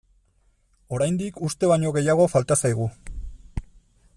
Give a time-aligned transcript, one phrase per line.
[0.99, 2.89] Oraindik uste baino gehiago falta zaigu.